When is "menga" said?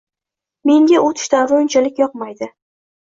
0.69-1.03